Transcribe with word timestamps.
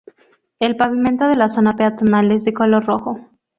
El 0.59 0.77
pavimento 0.77 1.27
de 1.27 1.35
la 1.35 1.47
zona 1.49 1.73
peatonal 1.73 2.31
es 2.31 2.43
de 2.43 2.55
color 2.55 2.83
rojo. 2.87 3.19